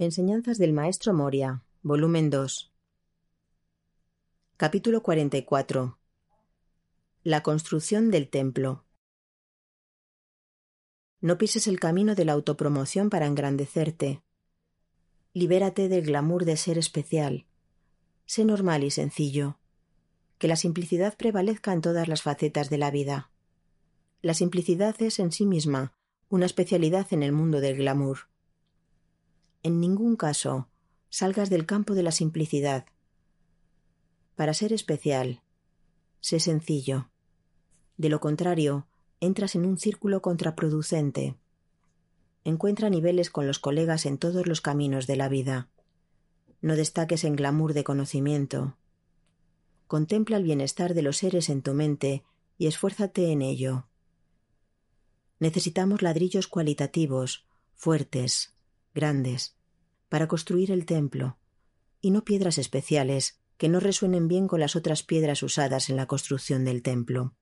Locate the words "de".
12.14-12.24, 16.46-16.56, 22.70-22.78, 31.94-32.02, 37.96-38.08, 45.06-45.16, 47.74-47.84, 50.94-51.02